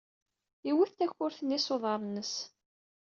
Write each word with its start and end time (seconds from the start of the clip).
Iwet 0.69 0.91
takurt-nni 0.97 1.59
s 1.65 1.67
uḍar-nnes. 1.75 2.33